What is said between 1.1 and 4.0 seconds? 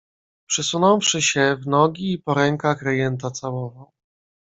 się, w nogi i po rękach rejenta całował."